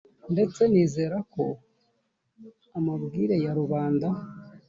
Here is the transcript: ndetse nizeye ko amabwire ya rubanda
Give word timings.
ndetse 0.33 0.61
nizeye 0.71 1.19
ko 1.33 1.43
amabwire 2.77 3.35
ya 3.43 3.51
rubanda 3.59 4.07